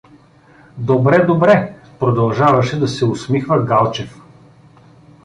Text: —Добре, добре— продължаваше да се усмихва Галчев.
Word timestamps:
—Добре, 0.77 1.25
добре— 1.25 1.75
продължаваше 1.99 2.79
да 2.79 2.87
се 2.87 3.05
усмихва 3.05 3.63
Галчев. 3.65 4.21